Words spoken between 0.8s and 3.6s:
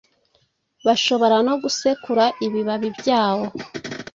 bashobora no gusekura ibibabi byawo,